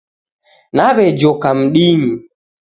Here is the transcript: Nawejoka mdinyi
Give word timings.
Nawejoka 0.75 1.49
mdinyi 1.59 2.13